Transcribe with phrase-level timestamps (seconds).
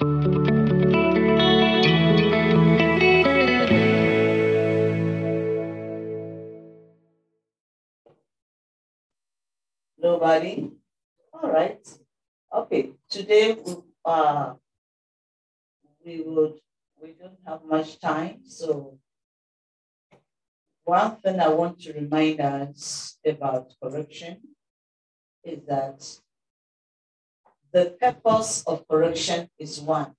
[0.00, 0.32] Nobody?
[11.34, 11.86] All right.
[12.50, 12.92] Okay.
[13.10, 13.74] Today we,
[14.06, 14.54] uh,
[16.02, 16.54] we would
[17.02, 18.98] we don't have much time, so
[20.84, 24.40] one thing I want to remind us about correction
[25.44, 26.00] is that
[27.72, 30.14] the purpose of correction is one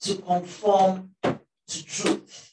[0.00, 2.52] to conform to truth.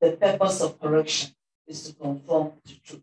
[0.00, 1.32] The purpose of correction
[1.66, 3.02] is to conform to truth.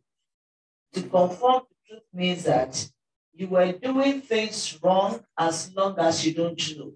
[0.93, 2.89] To conform to truth means that
[3.33, 6.93] you were doing things wrong as long as you don't know.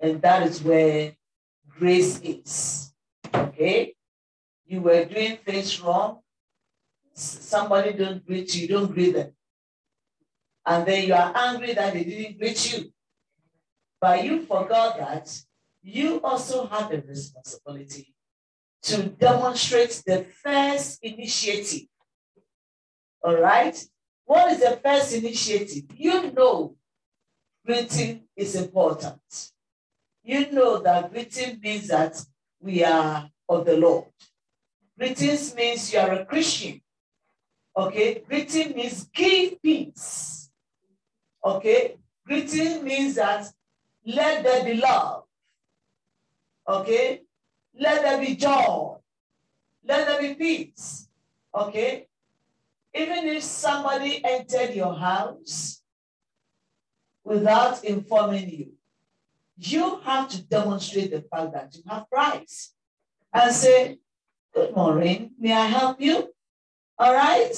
[0.00, 1.14] And that is where
[1.78, 2.92] grace is.
[3.34, 3.94] Okay?
[4.66, 6.20] You were doing things wrong.
[7.12, 9.32] Somebody don't greet you, don't greet them.
[10.66, 12.92] And then you are angry that they didn't greet you.
[14.00, 15.42] But you forgot that
[15.82, 18.14] you also have a responsibility
[18.82, 21.86] to demonstrate the first initiative.
[23.22, 23.82] All right?
[24.24, 25.84] What is the first initiative?
[25.96, 26.76] You know
[27.66, 29.20] greeting is important.
[30.22, 32.22] You know that greeting means that
[32.60, 34.06] we are of the Lord.
[34.98, 36.80] Greetings means you are a Christian.
[37.76, 38.22] Okay?
[38.26, 40.43] Greeting means give peace.
[41.44, 41.96] Okay?
[42.26, 43.46] Greeting means that
[44.06, 45.24] let there be love.
[46.66, 47.22] Okay?
[47.78, 48.96] Let there be joy.
[49.86, 51.08] Let there be peace.
[51.54, 52.06] Okay?
[52.94, 55.82] Even if somebody entered your house
[57.24, 58.72] without informing you,
[59.56, 62.74] you have to demonstrate the fact that you have Christ
[63.32, 63.98] and say,
[64.54, 66.32] Good morning, may I help you?
[66.96, 67.52] All right?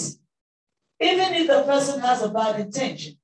[0.99, 3.19] Even if the person has a bad intention,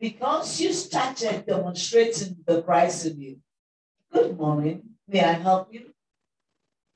[0.00, 3.36] because you started demonstrating the Christ in you.
[4.12, 5.92] Good morning, may I help you?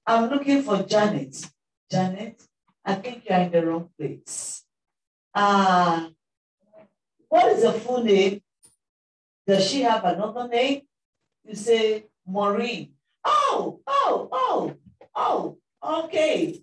[0.07, 1.51] I'm looking for Janet.
[1.91, 2.43] Janet,
[2.85, 4.65] I think you're in the wrong place.
[5.35, 6.09] Uh,
[7.29, 8.41] what is the full name?
[9.47, 10.83] Does she have another name?
[11.45, 12.93] You say Maureen.
[13.25, 14.75] Oh, oh, oh,
[15.15, 15.59] oh,
[16.05, 16.63] okay.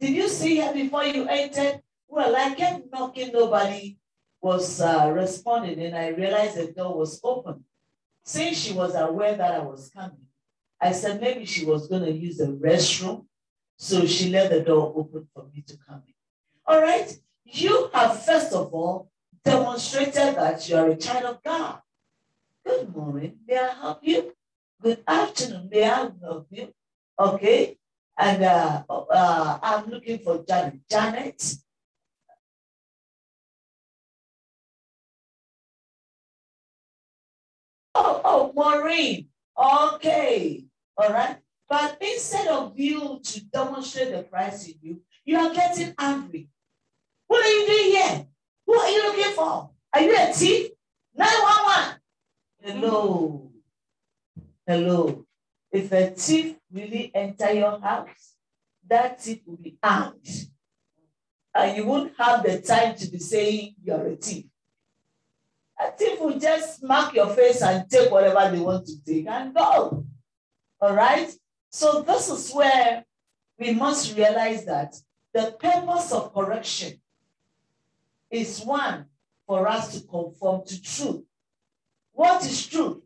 [0.00, 1.82] Did you see her before you entered?
[2.08, 3.99] Well, I kept knocking, nobody
[4.40, 7.64] was uh, responding, and I realized the door was open.
[8.24, 10.26] Since she was aware that I was coming,
[10.80, 13.26] I said maybe she was going to use the restroom.
[13.76, 16.14] So she left the door open for me to come in.
[16.66, 17.18] All right.
[17.44, 19.10] You have, first of all,
[19.44, 21.80] demonstrated that you are a child of God.
[22.64, 23.38] Good morning.
[23.48, 24.34] May I help you?
[24.82, 25.68] Good afternoon.
[25.70, 26.72] May I help you?
[27.18, 27.78] Okay.
[28.16, 30.80] And uh, uh, I'm looking for Janet.
[30.88, 31.54] Janet.
[38.02, 39.28] Oh, oh, Maureen.
[39.58, 40.64] Okay.
[40.96, 41.36] All right.
[41.68, 46.48] But instead of you to demonstrate the Christ in you, you are getting angry.
[47.26, 48.26] What are you doing here?
[48.66, 49.70] Who are you looking for?
[49.92, 50.70] Are you a thief?
[51.14, 52.00] 911.
[52.62, 53.52] Hello.
[54.66, 55.26] Hello.
[55.70, 58.34] If a thief really enter your house,
[58.88, 60.26] that thief will be armed.
[61.54, 64.46] And you won't have the time to be saying you're a thief.
[66.20, 70.04] Will just mark your face and take whatever they want to take and go.
[70.80, 71.32] All right?
[71.70, 73.04] So this is where
[73.58, 74.94] we must realize that
[75.32, 77.00] the purpose of correction
[78.30, 79.06] is one
[79.46, 81.24] for us to conform to truth.
[82.12, 83.02] What is truth?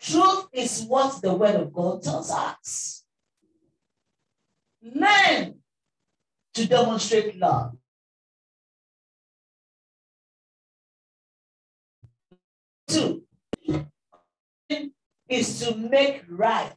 [0.00, 3.04] Truth is what the word of God tells us.
[4.82, 5.56] Learn
[6.54, 7.76] to demonstrate love.
[12.88, 13.24] Two
[15.28, 16.72] is to make right.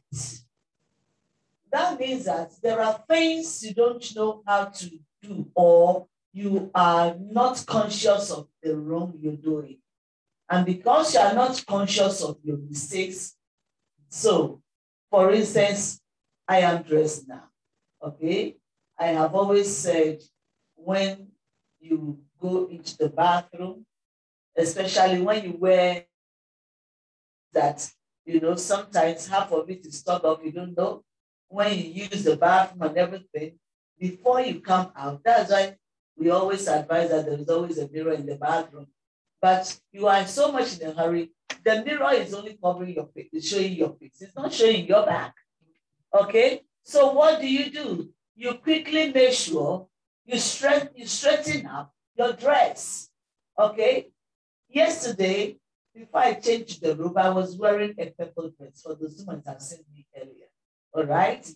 [1.70, 4.90] That means that there are things you don't know how to
[5.22, 9.78] do or you are not conscious of the wrong you're doing.
[10.48, 13.36] And because you are not conscious of your mistakes,
[14.08, 14.62] so
[15.10, 16.00] for instance,
[16.46, 17.44] I am dressed now,
[18.02, 18.56] okay?
[18.98, 20.22] I have always said
[20.74, 21.28] when
[21.80, 23.84] you go into the bathroom,
[24.56, 26.04] especially when you wear
[27.52, 27.88] that,
[28.24, 31.04] you know, sometimes half of it is stuck up, you don't know.
[31.48, 33.58] When you use the bathroom and everything,
[33.98, 35.76] before you come out, that's why
[36.16, 38.86] we always advise that there is always a mirror in the bathroom.
[39.40, 41.30] But you are so much in a hurry,
[41.64, 45.06] the mirror is only covering your face, it's showing your face, it's not showing your
[45.06, 45.34] back.
[46.12, 46.62] Okay?
[46.82, 48.10] So what do you do?
[48.34, 49.86] You quickly make sure
[50.26, 53.08] you straighten, you straighten up your dress.
[53.58, 54.08] Okay?
[54.68, 55.56] Yesterday,
[55.98, 59.44] before I changed the robe, I was wearing a purple dress for those who might
[59.46, 60.46] have seen me earlier.
[60.92, 61.46] All right.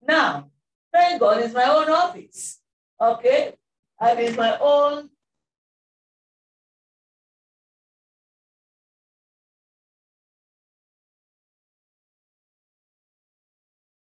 [0.00, 0.50] Now,
[0.92, 2.60] thank God it's my own office.
[3.00, 3.54] Okay.
[4.00, 5.10] And it's my own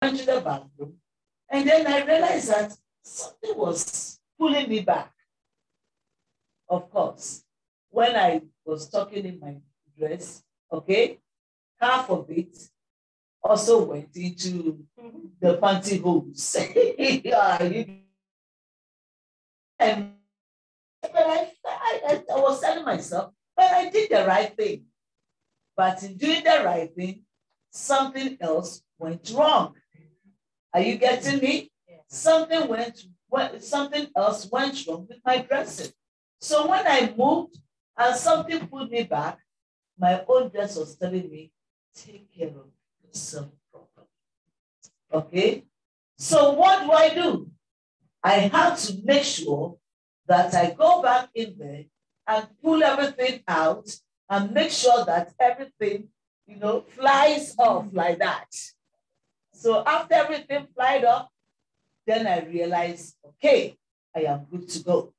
[0.01, 0.93] went to the bathroom,
[1.49, 5.11] and then I realized that something was pulling me back.
[6.69, 7.43] Of course,
[7.89, 9.57] when I was talking in my
[9.99, 11.19] dress, okay,
[11.79, 12.57] half of it
[13.43, 15.27] also went into mm-hmm.
[15.39, 17.21] the pantyhose.
[17.23, 17.57] yeah,
[19.79, 20.11] and
[21.01, 24.85] but I, I, I was telling myself, but I did the right thing.
[25.75, 27.21] But in doing the right thing,
[27.71, 29.75] something else went wrong.
[30.73, 31.71] Are you getting me?
[32.07, 35.91] Something went, went, something else went wrong with my dressing.
[36.41, 37.57] So when I moved
[37.97, 39.39] and something pulled me back,
[39.99, 41.51] my own dress was telling me,
[41.95, 42.67] take care of
[43.05, 44.07] yourself properly.
[45.13, 45.65] Okay?
[46.17, 47.51] So what do I do?
[48.23, 49.77] I have to make sure
[50.27, 51.85] that I go back in there
[52.27, 53.89] and pull everything out
[54.29, 56.09] and make sure that everything,
[56.45, 58.47] you know, flies off like that.
[59.53, 61.29] So after everything flied off,
[62.05, 63.77] then I realized, okay,
[64.15, 65.13] I am good to go.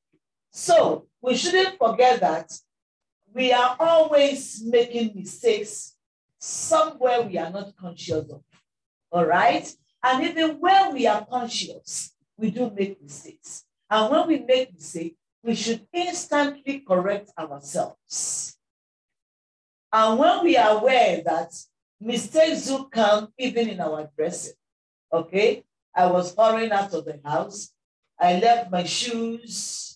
[0.52, 2.52] So we shouldn't forget that
[3.34, 5.96] we are always making mistakes
[6.38, 8.42] somewhere we are not conscious of.
[9.12, 9.72] All right?
[10.02, 13.64] And even when we are conscious, we do make mistakes.
[13.88, 18.56] And when we make mistakes, we should instantly correct ourselves.
[19.92, 21.52] And when we are aware that
[22.00, 24.54] mistakes do come even in our dressing,
[25.12, 25.64] okay?
[25.94, 27.72] I was hurrying out of the house.
[28.18, 29.89] I left my shoes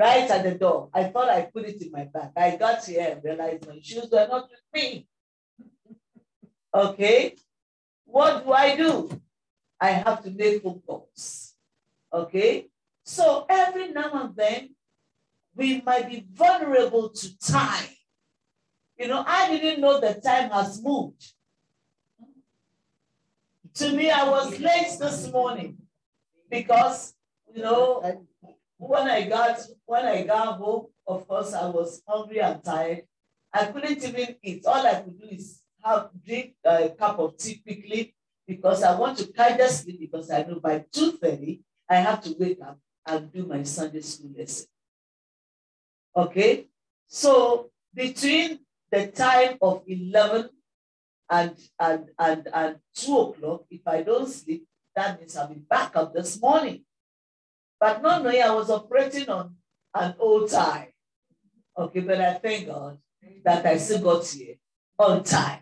[0.00, 0.88] right at the door.
[0.94, 2.30] I thought I put it in my bag.
[2.34, 5.06] I got here and realized my shoes were not with me.
[6.74, 7.36] okay?
[8.06, 9.20] What do I do?
[9.78, 11.54] I have to make phone calls.
[12.12, 12.68] Okay?
[13.04, 14.70] So every now and then,
[15.54, 17.90] we might be vulnerable to time.
[18.98, 21.22] You know, I didn't know the time has moved.
[23.74, 25.76] To me, I was late this morning
[26.50, 27.14] because,
[27.54, 28.26] you know,
[28.80, 33.02] when I got when I got home, of course, I was hungry and tired.
[33.52, 34.64] I couldn't even eat.
[34.64, 38.14] All I could do is have drink a cup of tea quickly
[38.46, 42.34] because I want to kind of sleep because I know by 2.30 I have to
[42.38, 44.66] wake up and do my Sunday school lesson.
[46.16, 46.68] Okay?
[47.06, 48.60] So between
[48.90, 50.50] the time of 11
[51.28, 55.96] and, and, and, and 2 o'clock, if I don't sleep, that means I'll be back
[55.96, 56.84] up this morning.
[57.80, 59.56] But not knowing I was operating on
[59.94, 60.88] an old time.
[61.76, 62.98] Okay, but I thank God
[63.42, 64.56] that I still got here
[64.98, 65.60] on time.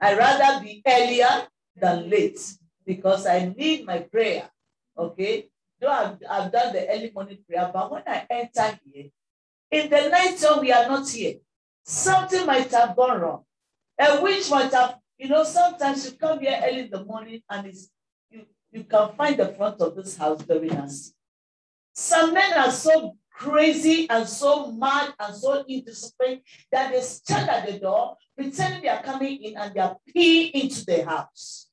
[0.00, 2.38] i rather be earlier than late
[2.86, 4.48] because I need my prayer.
[4.96, 5.48] Okay,
[5.80, 9.10] though I've, I've done the early morning prayer, but when I enter here,
[9.72, 11.36] in the night time we are not here,
[11.84, 13.44] something might have gone wrong.
[13.98, 17.66] A witch might have, you know, sometimes you come here early in the morning and
[17.66, 17.90] it's,
[18.30, 21.14] you, you can find the front of this house very nasty.
[22.00, 26.40] Some men are so crazy and so mad and so indisciplined
[26.72, 30.50] that they stand at the door pretending they are coming in and they are peeing
[30.52, 31.68] into the house.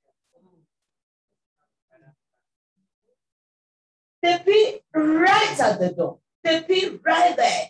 [4.22, 6.20] They pee right at the door.
[6.44, 7.68] They pee right there.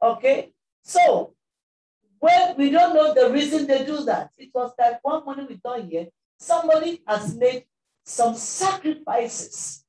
[0.00, 0.52] Okay?
[0.84, 1.34] So,
[2.20, 4.30] well, we don't know the reason they do that.
[4.38, 6.06] It was that one morning we thought here,
[6.38, 7.64] somebody has made
[8.04, 9.79] some sacrifices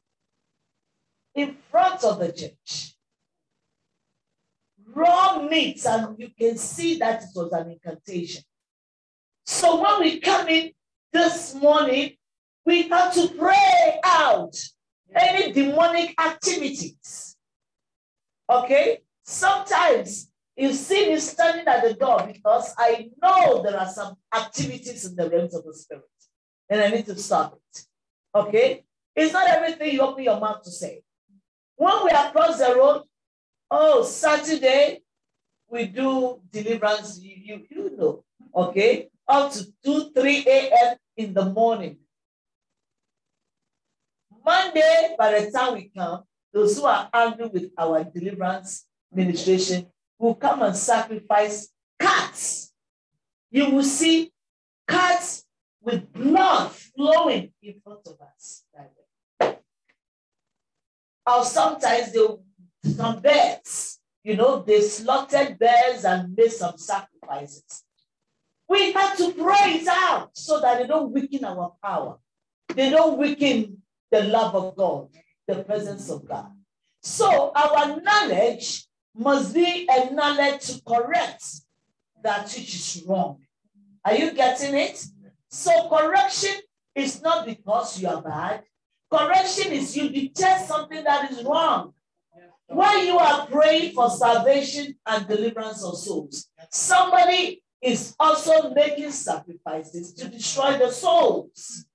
[1.36, 2.96] in front of the church.
[4.94, 8.44] Raw meat, and you can see that it was an incantation.
[9.46, 10.72] So when we come in
[11.14, 12.16] this morning,
[12.66, 14.56] we have to pray out
[15.14, 17.36] any demonic activities.
[18.50, 19.00] Okay?
[19.24, 25.06] Sometimes you see me standing at the door because I know there are some activities
[25.06, 26.04] in the realms of the spirit
[26.70, 27.86] and I need to stop it.
[28.36, 28.84] Okay?
[29.16, 31.02] It's not everything you open your mouth to say.
[31.82, 33.06] When we across the road,
[33.72, 35.02] oh, Saturday,
[35.68, 38.24] we do deliverance, you, you, you know,
[38.56, 39.10] okay?
[39.28, 40.98] Up to 2, 3 a.m.
[41.18, 41.98] in the morning.
[44.46, 46.22] Monday, by the time we come,
[46.54, 49.88] those who are angry with our deliverance ministration
[50.20, 51.68] will come and sacrifice
[52.00, 52.72] cats.
[53.50, 54.32] You will see
[54.88, 55.46] cats
[55.82, 58.66] with blood flowing in front of us.
[61.26, 62.28] Or sometimes they
[62.84, 67.84] some birds you know, they slaughtered bears and made some sacrifices.
[68.70, 72.18] We have to pray it out so that they don't weaken our power.
[72.70, 75.10] They don't weaken the love of God,
[75.48, 76.52] the presence of God.
[77.02, 78.86] So our knowledge
[79.16, 81.44] must be a knowledge to correct
[82.24, 83.40] that which is wrong.
[84.06, 85.04] Are you getting it?
[85.50, 86.62] So correction
[86.96, 88.64] is not because you are bad.
[89.12, 91.94] Correction is you detect something that is wrong.
[92.68, 100.14] While you are praying for salvation and deliverance of souls, somebody is also making sacrifices
[100.14, 101.86] to destroy the souls.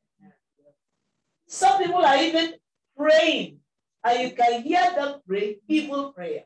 [1.49, 2.55] Some people are even
[2.95, 3.61] praying,
[4.05, 6.45] and you can hear them pray evil prayer.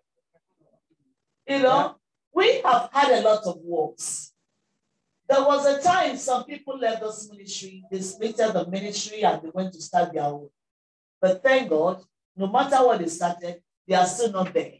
[1.48, 1.96] You know,
[2.32, 4.32] we have had a lot of wars.
[5.28, 9.50] There was a time some people left this ministry, they split the ministry and they
[9.52, 10.48] went to start their own.
[11.20, 12.02] But thank God,
[12.36, 14.74] no matter what they started, they are still not there.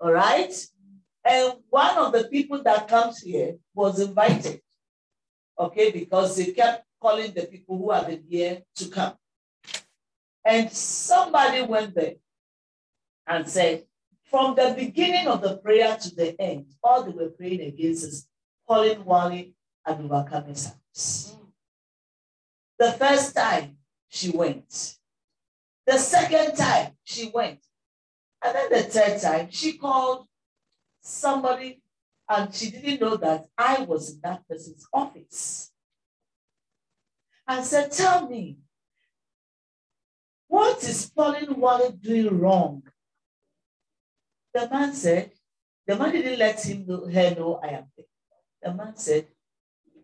[0.00, 0.52] All right?
[1.24, 4.60] And one of the people that comes here was invited,
[5.58, 9.14] okay, because they kept calling the people who have been here to come.
[10.44, 12.14] And somebody went there
[13.26, 13.84] and said,
[14.24, 18.26] from the beginning of the prayer to the end, all they were praying against is
[18.66, 19.54] Pauline Walley
[19.86, 21.36] and Overcomers House.
[21.36, 21.46] Mm.
[22.78, 23.76] The first time
[24.08, 24.96] she went.
[25.86, 27.60] The second time she went.
[28.44, 30.26] And then the third time she called
[31.00, 31.80] somebody
[32.28, 35.70] and she didn't know that I was in that person's office.
[37.46, 38.58] And said, Tell me,
[40.48, 42.82] what is Pauline Walley doing wrong?
[44.54, 45.32] The man said,
[45.86, 48.06] the man didn't let him know, her know I am there.
[48.62, 49.28] The man said,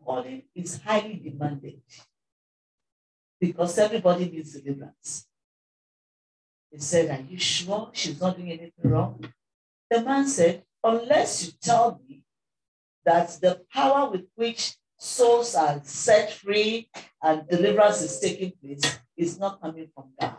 [0.05, 1.81] Pauline is highly demanded
[3.39, 5.28] because everybody needs deliverance.
[6.71, 9.25] He said, Are you sure she's not doing anything wrong?
[9.91, 12.23] The man said, unless you tell me
[13.05, 16.91] that the power with which souls are set free
[17.23, 20.37] and deliverance is taking place is not coming from God.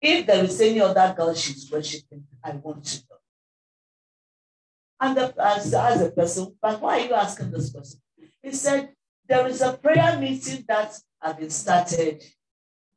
[0.00, 3.16] If there is any other God she's worshiping, I want to know.
[5.02, 8.00] And the, as, as a person, but why are you asking this person?
[8.42, 8.94] He said,
[9.28, 12.24] there is a prayer meeting that has been started.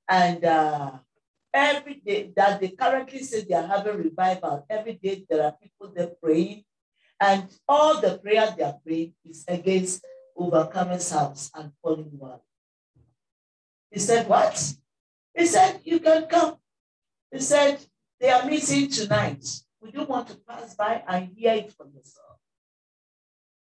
[0.10, 0.92] And uh,
[1.54, 5.94] Every day that they currently say they are having revival, every day there are people
[5.96, 6.64] there praying,
[7.20, 10.04] and all the prayer they are praying is against
[10.36, 12.40] Overcomers House and falling one.
[13.92, 14.74] He said, What?
[15.36, 16.58] He said, You can come.
[17.32, 17.86] He said,
[18.20, 19.46] They are meeting tonight.
[19.80, 22.40] Would you want to pass by and hear it from yourself?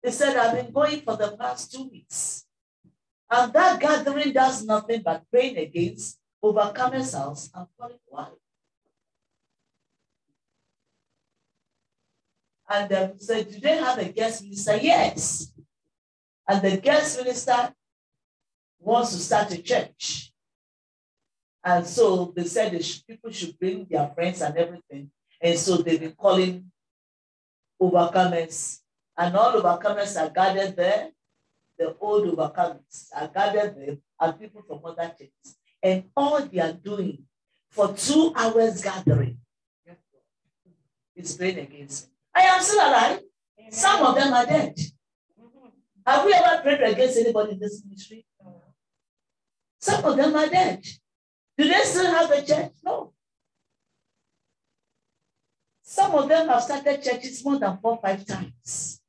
[0.01, 2.45] He said, I've been going for the past two weeks.
[3.29, 8.37] And that gathering does nothing but praying against Overcomers House and Pauline Walley.
[12.69, 14.77] And um, said, Do they have a guest minister?
[14.77, 15.53] Yes.
[16.47, 17.73] And the guest minister
[18.79, 20.31] wants to start a church.
[21.63, 25.11] And so they said the people should bring their friends and everything.
[25.39, 26.71] And so they've been calling
[27.79, 28.79] overcomers.
[29.15, 31.09] And all overcomers are gathered there.
[31.77, 36.73] The old overcomers are gathered there, and people from other churches and all they are
[36.73, 37.23] doing
[37.69, 39.37] for two hours gathering
[41.15, 42.13] is praying against me.
[42.35, 43.19] I am still alive.
[43.59, 43.71] Amen.
[43.71, 44.75] Some of them are dead.
[44.75, 45.67] Mm-hmm.
[46.05, 48.25] Have we ever prayed against anybody in this ministry?
[49.79, 50.83] Some of them are dead.
[51.57, 52.73] Do they still have a church?
[52.83, 53.13] No.
[55.81, 59.01] Some of them have started churches more than four, five times.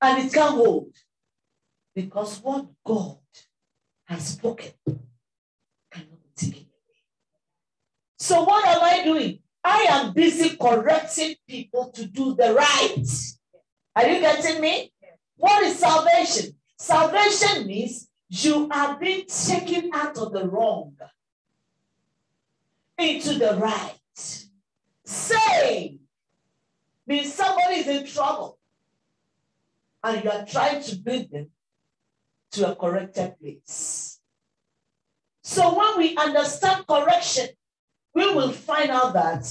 [0.00, 0.94] And it can't hold.
[1.94, 3.18] Because what God
[4.06, 4.72] has spoken
[8.28, 9.38] So what am I doing?
[9.64, 13.06] I am busy correcting people to do the right.
[13.96, 14.92] Are you getting me?
[15.38, 16.54] What is salvation?
[16.76, 20.94] Salvation means you are being taken out of the wrong
[22.98, 23.96] into the right.
[25.06, 25.96] Say
[27.06, 28.58] means somebody is in trouble
[30.04, 31.46] and you are trying to bring them
[32.50, 34.20] to a corrected place.
[35.42, 37.48] So when we understand correction,
[38.14, 39.46] we will find out that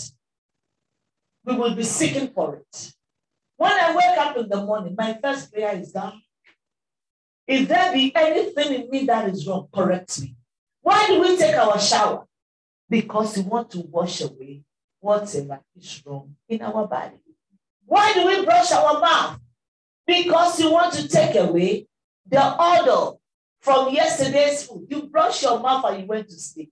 [1.46, 2.92] we will be seeking for it.
[3.58, 6.14] When I wake up in the morning, my first prayer is that
[7.48, 10.36] if there be anything in me that is wrong, correct me.
[10.82, 12.26] Why do we take our shower?
[12.90, 14.64] Because we want to wash away
[15.00, 17.18] whatever is wrong in our body.
[17.86, 19.40] Why do we brush our mouth?
[20.06, 21.88] Because you want to take away
[22.30, 23.18] the odor
[23.62, 24.88] from yesterday's food.
[24.90, 26.72] You brush your mouth and you went to sleep.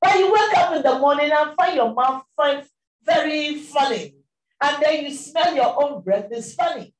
[0.00, 2.24] But you wake up in the morning and find your mouth
[3.04, 4.14] very funny.
[4.60, 6.94] And then you smell your own breath, it's funny.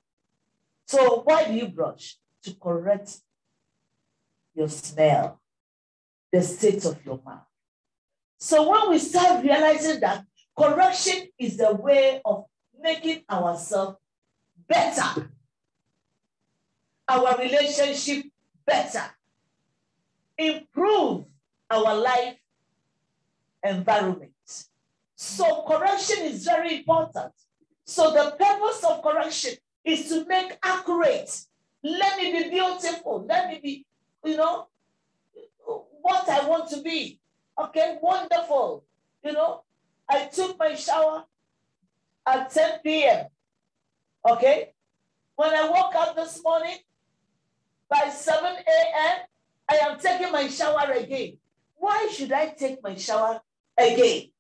[0.87, 2.17] So why do you brush?
[2.45, 3.19] To correct
[4.55, 5.41] your smell,
[6.33, 7.43] the state of your mouth.
[8.39, 10.25] So when we start realizing that
[10.57, 12.45] correction is the way of
[12.81, 13.99] making ourselves
[14.69, 15.31] better,
[17.09, 18.27] our relationship
[18.65, 19.05] better,
[20.37, 21.25] improve
[21.71, 22.37] our life
[23.65, 24.33] environment.
[25.17, 27.33] So correction is very important.
[27.85, 31.45] So the purpose of correction is to make accurate.
[31.83, 33.25] Let me be beautiful.
[33.27, 33.87] Let me be,
[34.25, 34.69] you know,
[36.03, 37.21] what I want to be.
[37.59, 38.85] Okay, wonderful.
[39.25, 39.63] You know,
[40.09, 41.25] I took my shower
[42.27, 43.27] at 10 p.m.
[44.29, 44.75] Okay,
[45.37, 46.77] when I woke up this morning
[47.89, 49.19] by 7 a.m.,
[49.71, 51.39] I am taking my shower again.
[51.77, 53.41] Why should I take my shower
[53.79, 54.31] again?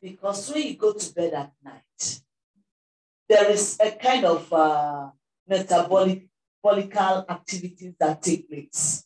[0.00, 2.20] Because when you go to bed at night,
[3.28, 5.10] there is a kind of uh,
[5.46, 6.26] metabolic
[6.66, 9.04] activities that take place.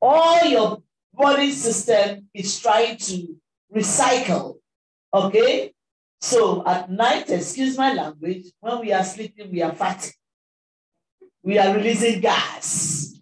[0.00, 0.82] All your
[1.12, 3.36] body system is trying to
[3.74, 4.56] recycle.
[5.12, 5.72] Okay?
[6.20, 10.12] So at night, excuse my language, when we are sleeping, we are fatty.
[11.42, 13.18] We are releasing gas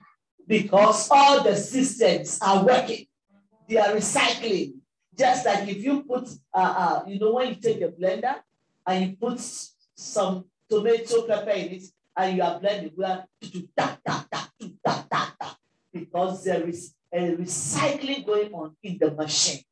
[0.47, 3.07] because all the systems are working.
[3.69, 4.80] They are recycling.
[5.17, 8.37] Just like if you put, uh, uh, you know, when you take a blender
[8.87, 9.41] and you put
[9.95, 11.83] some tomato pepper in it
[12.17, 13.27] and you are blending, we are
[15.93, 19.63] because there is a recycling going on in the machine.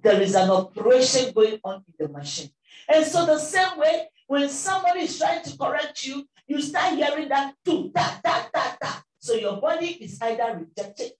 [0.00, 2.50] There is an operation going on in the machine.
[2.88, 7.28] And so the same way, when somebody is trying to correct you, you start hearing
[7.28, 8.38] that too, da, da.
[9.28, 11.10] So your body is either rejecting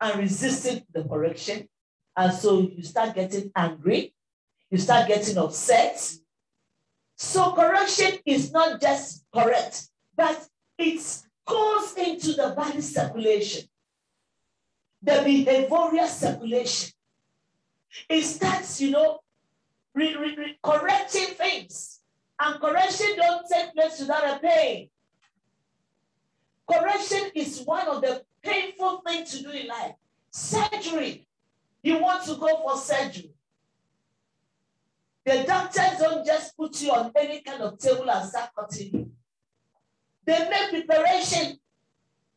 [0.00, 1.68] and resisting the correction.
[2.16, 4.14] And so you start getting angry,
[4.70, 6.14] you start getting upset.
[7.16, 11.00] So correction is not just correct, but it
[11.46, 13.68] goes into the body circulation,
[15.02, 16.92] the behavioral circulation.
[18.08, 19.20] It starts, you know,
[19.94, 22.00] re- re- re- correcting things.
[22.38, 24.90] And correction don't take place without a pain.
[26.70, 29.94] Correction is one of the painful things to do in life.
[30.30, 31.26] Surgery.
[31.82, 33.32] You want to go for surgery.
[35.24, 39.10] The doctors don't just put you on any kind of table and start cutting you.
[40.24, 41.58] They make preparation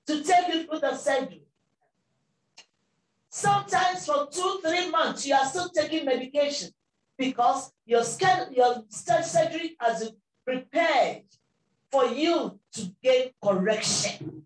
[0.07, 1.43] to take you through the surgery.
[3.29, 6.71] Sometimes for two, three months, you are still taking medication
[7.17, 10.11] because your, scan, your surgery has
[10.45, 11.23] prepared
[11.91, 14.43] for you to gain correction.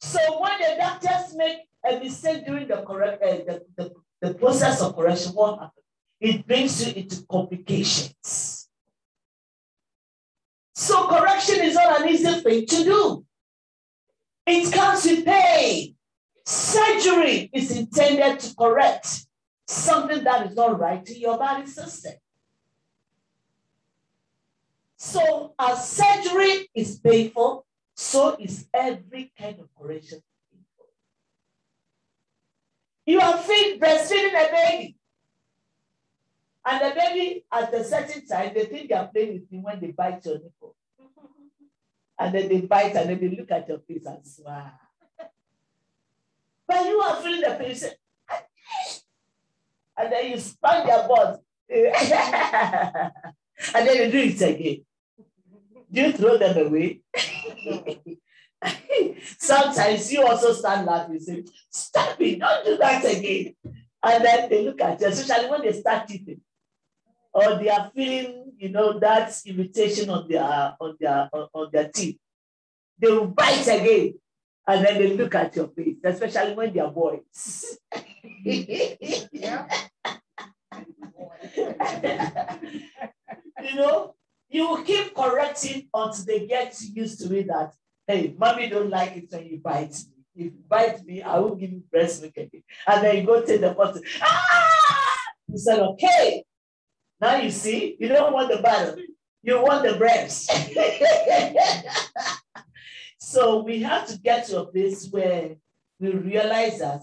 [0.00, 4.80] So when the doctors make a mistake during the, correct, uh, the, the, the process
[4.82, 5.72] of correction, what happens?
[6.20, 8.68] It brings you into complications.
[10.74, 13.24] So correction is not an easy thing to do.
[14.46, 15.94] It comes with pain.
[16.46, 19.26] Surgery is intended to correct
[19.66, 22.14] something that is not right in your body system.
[24.96, 30.20] So as surgery is painful, so is every kind of correction.
[33.08, 34.96] You are feed, breastfeeding a baby.
[36.66, 39.80] And the baby, at a certain time, they think they are playing with you when
[39.80, 40.76] they bite your nipple.
[42.18, 44.78] And then they bite and then they look at your face and smile.
[46.66, 47.74] But you are feeling the pain.
[47.74, 47.92] Say,
[49.96, 51.42] and then you spank their butt.
[51.70, 51.94] and
[53.88, 54.84] then you do it again.
[55.90, 57.00] Do you throw them away?
[59.38, 63.54] Sometimes you also stand laughing say, Stop it, don't do that again.
[64.02, 66.40] And then they look at you, especially when they start eating.
[67.32, 71.88] Or they are feeling, you know, that irritation on their on their on, on their
[71.88, 72.18] teeth.
[72.98, 74.14] They will bite again.
[74.66, 77.78] And then they look at your face, especially when they are boys.
[78.44, 78.66] you
[83.74, 84.14] know,
[84.50, 87.72] you will keep correcting until they get used to it that,
[88.08, 90.24] hey, mommy don't like it when you bite me.
[90.34, 92.62] If you bite me, I will give you breast milk again.
[92.86, 94.00] And then you go take the bottle.
[94.22, 95.16] Ah!
[95.46, 96.44] You said, okay.
[97.20, 98.96] Now you see, you don't want the bottle.
[99.42, 100.50] You want the breast.
[103.18, 105.56] so we have to get to a place where
[106.00, 107.02] we realize that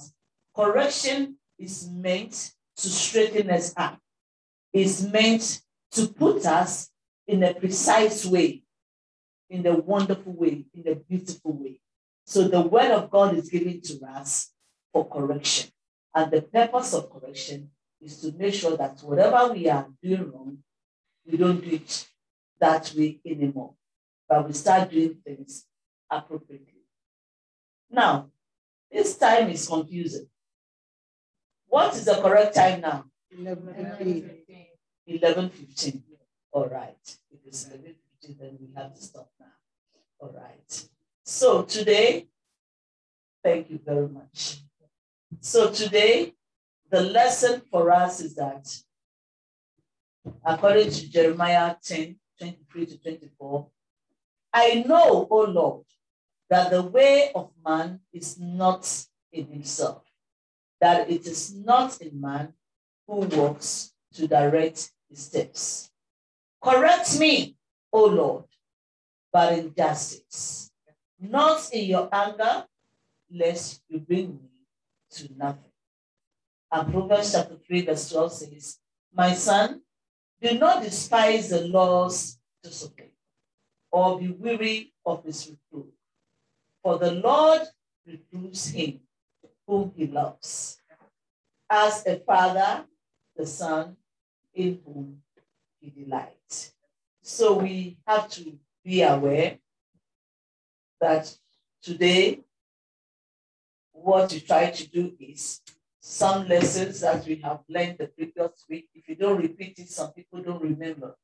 [0.55, 3.99] correction is meant to straighten us up.
[4.73, 6.89] It's meant to put us
[7.27, 8.64] in a precise way,
[9.49, 11.79] in a wonderful way, in a beautiful way.
[12.25, 14.51] So the word of God is given to us
[14.91, 15.71] for correction.
[16.13, 17.69] And the purpose of correction
[18.01, 20.57] is to make sure that whatever we are doing wrong,
[21.29, 22.07] we don't do it
[22.59, 23.73] that way anymore,
[24.27, 25.65] but we start doing things
[26.09, 26.83] appropriately.
[27.89, 28.29] Now,
[28.91, 30.27] this time is confusing.
[31.67, 33.05] What is the correct time now?
[33.37, 34.29] 11.15.
[35.09, 36.01] 11.15.
[36.51, 37.17] All right.
[37.31, 37.95] It is 11.15,
[38.33, 39.45] then we have to stop now.
[40.19, 40.87] All right.
[41.23, 42.27] So today,
[43.43, 44.61] thank you very much.
[45.41, 46.33] So today,
[46.89, 48.67] the lesson for us is that
[50.43, 53.67] according to Jeremiah 10, 23 to 24,
[54.53, 55.85] I know, O Lord,
[56.49, 60.03] that the way of man is not in himself,
[60.79, 62.53] that it is not in man
[63.07, 65.91] who walks to direct his steps.
[66.63, 67.54] Correct me,
[67.95, 68.43] O Lord,
[69.31, 70.69] but in justice,
[71.17, 72.65] not in your anger,
[73.31, 74.49] lest you bring me
[75.11, 75.71] to nothing.
[76.69, 78.79] And Proverbs chapter 3, verse 12 says,
[79.13, 79.81] My son,
[80.41, 83.15] do not despise the Lord's discipline,
[83.89, 85.93] or be weary of his reproof.
[86.83, 87.61] For the Lord
[88.05, 88.99] reproves him
[89.65, 90.79] whom he loves.
[91.69, 92.83] As a father,
[93.37, 93.95] the son
[94.53, 95.21] in whom
[95.79, 96.74] he delights.
[97.27, 99.57] So we have to be aware
[101.01, 101.35] that
[101.81, 102.41] today,
[103.91, 105.59] what you try to do is
[105.99, 108.89] some lessons that we have learned the previous week.
[108.93, 111.15] If you don't repeat it, some people don't remember.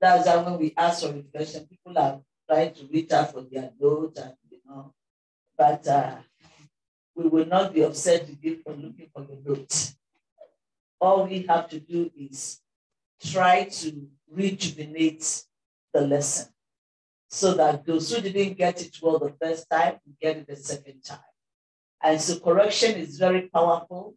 [0.00, 3.70] That's why when we ask for reflection, people are trying to reach out for their
[3.80, 4.92] notes and you know,
[5.56, 6.16] but uh,
[7.14, 9.94] we will not be upset with you for looking for your notes.
[11.00, 12.60] All we have to do is
[13.22, 15.44] try to rejuvenate
[15.92, 16.48] the lesson
[17.28, 21.02] so that those who didn't get it well the first time get it the second
[21.04, 21.18] time.
[22.02, 24.14] And so correction is very powerful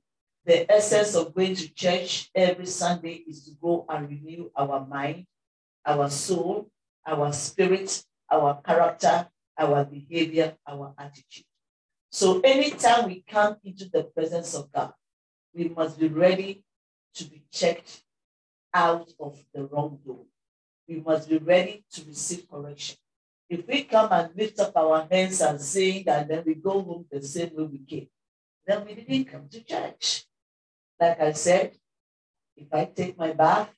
[0.48, 5.26] the essence of going to church every Sunday is to go and renew our mind,
[5.86, 6.70] our soul,
[7.06, 8.02] our spirit,
[8.32, 9.28] our character,
[9.58, 11.44] our behavior, our attitude.
[12.12, 14.94] So anytime we come into the presence of God,
[15.54, 16.64] we must be ready
[17.16, 18.04] to be checked
[18.78, 20.26] out of the wrong door.
[20.88, 22.98] We must be ready to receive correction.
[23.50, 27.06] If we come and lift up our hands and sing, that then we go home
[27.12, 28.08] the same way we came,
[28.68, 30.26] then we didn't come to church.
[31.00, 31.74] Like I said,
[32.56, 33.70] if I take my bath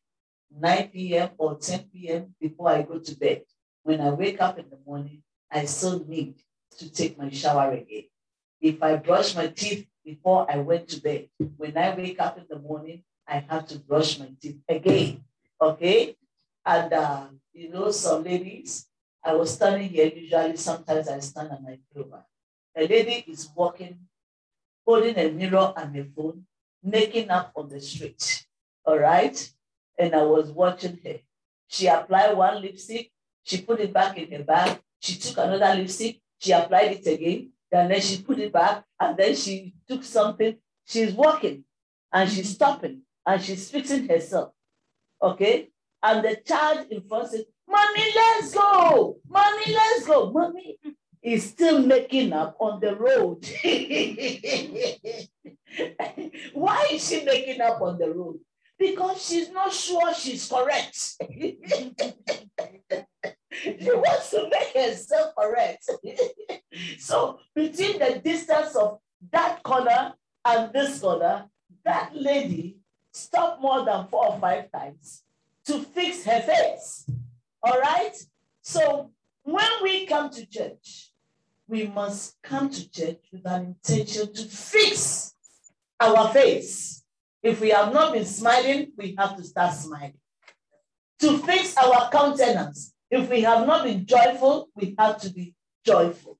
[0.59, 1.29] 9 p.m.
[1.38, 2.35] or 10 p.m.
[2.41, 3.43] before I go to bed,
[3.83, 6.35] when I wake up in the morning, I still need
[6.77, 8.05] to take my shower again.
[8.59, 12.45] If I brush my teeth before I went to bed, when I wake up in
[12.49, 15.23] the morning, I have to brush my teeth again.
[15.61, 16.15] Okay?
[16.65, 18.87] And, uh, you know, some ladies,
[19.23, 22.23] I was standing here, usually sometimes I stand on my clover.
[22.75, 23.99] A lady is walking,
[24.85, 26.45] holding a mirror and a phone,
[26.81, 28.45] making up on the street.
[28.85, 29.37] All right.
[29.97, 31.19] And I was watching her.
[31.67, 33.11] She applied one lipstick,
[33.43, 34.79] she put it back in her bag.
[35.01, 39.15] She took another lipstick, she applied it again, and then she put it back, and
[39.15, 40.57] then she took something.
[40.85, 41.65] She's walking
[42.11, 44.53] and she's stopping and she's fixing herself.
[45.21, 45.69] Okay.
[46.01, 49.17] And the child in front said, Mommy, let's go.
[49.29, 50.31] Mommy, let's go.
[50.31, 50.79] Mommy
[51.21, 53.45] is still making up on the road.
[56.53, 58.39] Why is she making up on the road?
[58.79, 60.95] Because she's not sure she's correct.
[61.21, 61.59] she
[63.91, 65.87] wants to make herself correct.
[66.97, 68.97] so between the distance of
[69.31, 70.15] that corner
[70.45, 71.45] and this corner,
[71.83, 72.79] that lady
[73.19, 75.23] stopped more than four or five times
[75.65, 77.10] to fix her face.
[77.62, 78.15] All right?
[78.62, 79.12] So
[79.43, 81.12] when we come to church,
[81.67, 85.36] we must come to church with an intention to fix
[85.99, 87.03] our face.
[87.43, 90.17] If we have not been smiling, we have to start smiling.
[91.19, 95.53] To fix our countenance, if we have not been joyful, we have to be
[95.86, 96.38] joyful.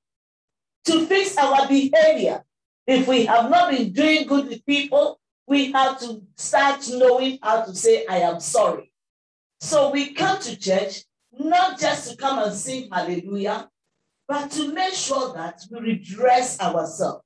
[0.86, 2.42] To fix our behavior,
[2.86, 7.64] if we have not been doing good with people, we have to start knowing how
[7.64, 8.92] to say, I am sorry.
[9.60, 13.68] So we come to church not just to come and sing hallelujah,
[14.28, 17.24] but to make sure that we redress ourselves.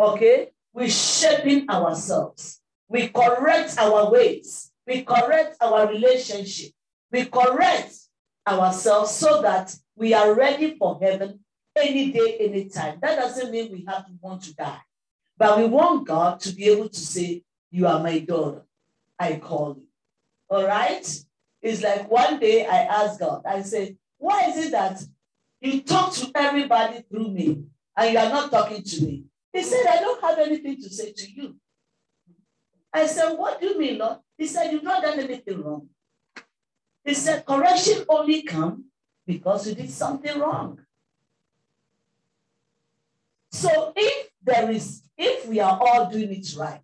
[0.00, 0.48] Okay?
[0.74, 2.60] we shaping ourselves.
[2.88, 4.72] We correct our ways.
[4.86, 6.72] We correct our relationship.
[7.12, 7.94] We correct
[8.46, 11.40] ourselves so that we are ready for heaven
[11.76, 12.98] any day, anytime.
[13.00, 14.80] That doesn't mean we have to want to die.
[15.36, 18.62] But we want God to be able to say, You are my daughter.
[19.18, 19.86] I call you.
[20.48, 21.06] All right?
[21.62, 25.02] It's like one day I asked God, I said, Why is it that
[25.60, 27.64] you talk to everybody through me
[27.96, 29.24] and you are not talking to me?
[29.52, 31.56] He said, I don't have anything to say to you.
[32.92, 34.18] I said, What do you mean, Lord?
[34.38, 35.88] He said, You've not done anything wrong.
[37.04, 38.84] He said, Correction only come
[39.26, 40.80] because you did something wrong.
[43.50, 46.80] So if there is, if we are all doing it right,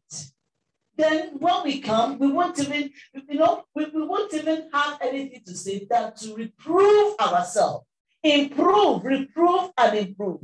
[0.97, 2.91] then when we come, we won't even,
[3.29, 7.87] you know, we, we won't even have anything to say than to reprove ourselves,
[8.23, 10.41] improve, reprove, and improve.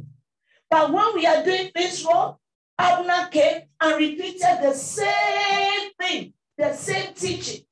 [0.71, 2.37] But when we are doing things wrong,
[2.79, 7.63] Abner came and repeated the same thing, the same teaching.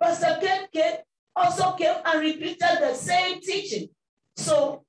[0.00, 0.96] Pastor Ken came,
[1.34, 3.88] also came and repeated the same teaching.
[4.34, 4.85] So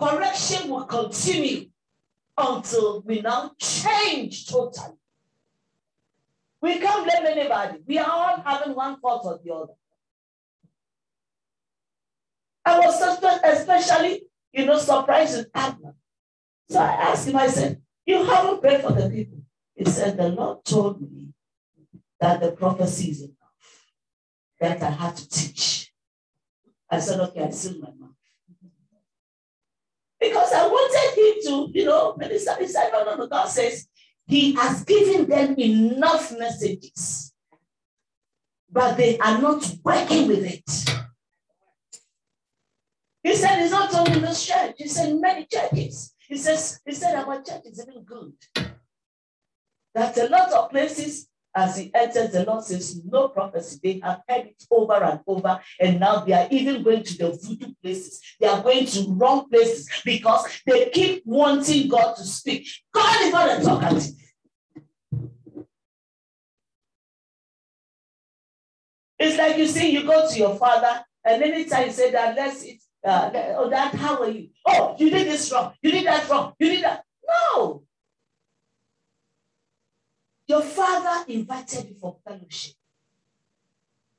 [0.00, 1.66] correction will continue
[2.36, 4.96] until we now change totally.
[6.60, 7.78] We can't blame anybody.
[7.86, 9.72] We are all having one fault or the other.
[12.64, 13.00] I was
[13.44, 15.94] especially, you know, surprised with Abner.
[16.68, 19.38] So I asked him, I said, You haven't prayed for the people.
[19.76, 21.32] He said, The Lord told me
[22.18, 23.86] that the prophecy is enough,
[24.58, 25.92] that I have to teach.
[26.90, 28.10] I said, Okay, I sealed my mouth.
[30.28, 31.34] Because I wanted him
[31.72, 32.54] to, you know, minister.
[32.58, 33.26] He said, No, no, no.
[33.26, 33.86] God says
[34.26, 37.32] he has given them enough messages,
[38.70, 40.96] but they are not working with it.
[43.22, 46.14] He said it's not only this church, he said many churches.
[46.28, 48.32] He says, he said our church is even good.
[49.94, 53.80] That a lot of places, as he enters, the Lord says, no prophecy.
[53.82, 57.30] They have heard it over and over, and now they are even going to the
[57.30, 58.20] voodoo places.
[58.38, 62.68] They are going to wrong places because they keep wanting God to speak.
[62.92, 64.12] God is not a talkative.
[69.18, 72.62] It's like you see, you go to your father, and anytime you say that, let's
[72.66, 74.50] eat, uh, oh, that, how are you?
[74.66, 75.72] Oh, you did this wrong.
[75.80, 76.52] You did that wrong.
[76.58, 77.02] You did that.
[77.26, 77.85] No.
[80.48, 82.74] Your father invited you for fellowship.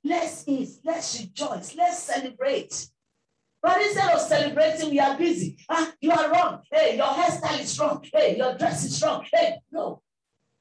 [0.03, 2.89] Let's eat, let's rejoice, let's celebrate.
[3.61, 5.57] But instead of celebrating, we are busy.
[5.69, 6.61] Ah, you are wrong.
[6.71, 8.05] Hey, your hairstyle is wrong.
[8.13, 9.25] Hey, your dress is wrong.
[9.33, 10.01] Hey, no.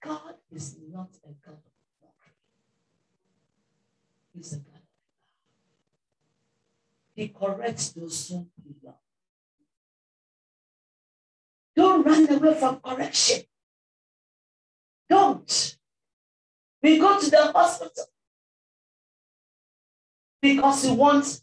[0.02, 2.32] God is not a God of mockery.
[4.34, 4.82] He's a God of love.
[7.14, 8.98] He corrects those whom he loves.
[11.76, 13.42] Don't run away from correction.
[15.08, 15.76] Don't.
[16.82, 18.04] We go to the hospital
[20.40, 21.40] because we want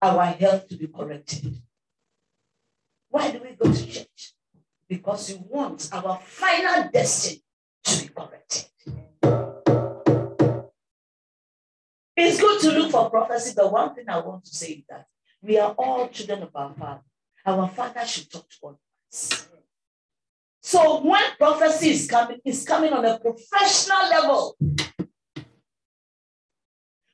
[0.00, 1.54] our health to be corrected.
[3.08, 4.34] Why do we go to church?
[4.88, 7.42] Because we want our final destiny
[7.84, 8.66] to be corrected.
[12.16, 15.06] It's good to look for prophecy, but one thing I want to say is that
[15.42, 17.02] we are all children of our Father.
[17.44, 18.76] Our Father should talk to
[19.10, 19.48] us.
[20.72, 24.56] So when prophecy is coming, it's coming on a professional level.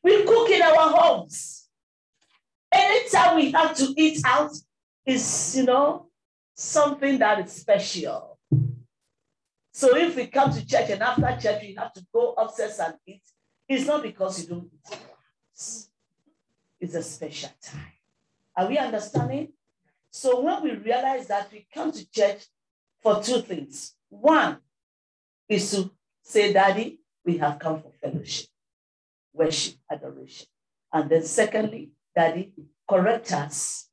[0.00, 1.68] We cook in our homes.
[2.70, 4.52] Anytime we have to eat out
[5.04, 6.06] is, you know,
[6.54, 8.38] something that is special.
[9.72, 12.94] So if we come to church and after church we have to go upstairs and
[13.08, 13.22] eat,
[13.68, 14.98] it's not because you don't eat.
[16.80, 17.92] It's a special time.
[18.56, 19.48] Are we understanding?
[20.12, 22.44] So when we realize that we come to church
[23.02, 23.94] for two things.
[24.08, 24.58] One
[25.48, 25.90] is to
[26.22, 28.48] say, Daddy, we have come for fellowship,
[29.32, 30.46] worship, adoration.
[30.92, 32.52] And then secondly, Daddy,
[32.88, 33.88] correct us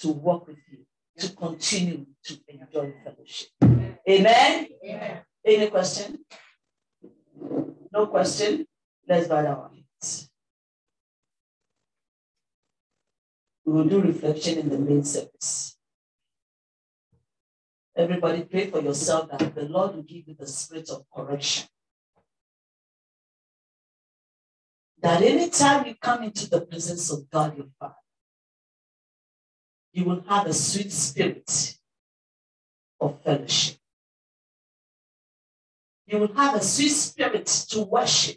[0.00, 0.78] to walk with you,
[1.18, 3.48] to continue to enjoy fellowship.
[4.08, 4.68] Amen?
[4.84, 5.20] Amen.
[5.44, 6.18] Any question?
[7.92, 8.66] No question?
[9.08, 10.28] Let's bow our heads.
[13.64, 15.77] We will do reflection in the main service.
[17.98, 21.66] Everybody pray for yourself that the Lord will give you the spirit of correction.
[25.02, 27.94] That anytime you come into the presence of God your Father,
[29.92, 31.76] you will have a sweet spirit
[33.00, 33.78] of fellowship.
[36.06, 38.36] You will have a sweet spirit to worship,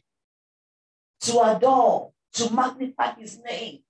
[1.22, 3.82] to adore, to magnify his name.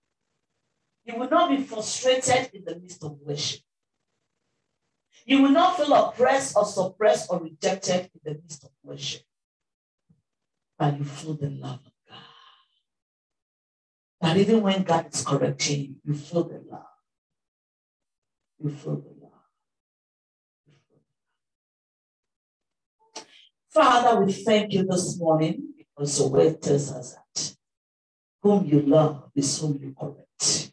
[1.05, 3.61] You will not be frustrated in the midst of worship.
[5.25, 9.21] You will not feel oppressed or suppressed or rejected in the midst of worship.
[10.77, 12.17] But you feel the love of God.
[14.19, 16.85] But even when God is correcting you, you feel the love.
[18.59, 19.31] You feel the love.
[23.69, 27.55] Father, we thank you this morning because the word tells us that
[28.41, 30.71] whom you love is whom you correct.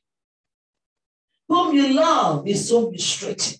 [1.48, 3.58] Whom you love is whom you straighten.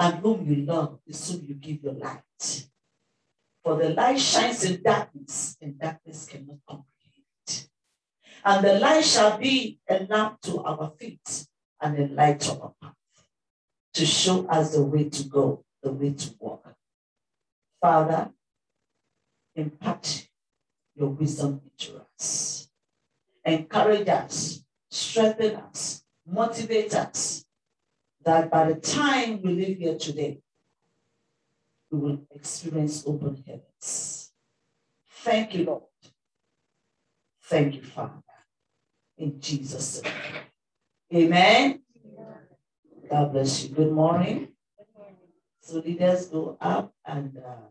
[0.00, 2.66] And whom you love is whom you give your light.
[3.62, 7.68] For the light shines in darkness, and darkness cannot comprehend it.
[8.42, 11.46] And the light shall be a lamp to our feet
[11.82, 12.94] and a light to our path,
[13.92, 16.74] to show us the way to go, the way to walk.
[17.82, 18.30] Father,
[19.54, 20.28] impart
[20.94, 22.70] your wisdom into us.
[23.44, 27.44] Encourage us, strengthen us, motivate us,
[28.24, 30.40] that by the time we leave here today,
[31.90, 34.32] we will experience open heavens.
[35.08, 35.82] Thank you, Lord.
[37.44, 38.22] Thank you, Father.
[39.18, 40.12] In Jesus' name.
[41.12, 41.80] Amen.
[43.10, 43.74] God bless you.
[43.74, 44.48] Good morning.
[45.60, 47.68] So leaders go up and uh,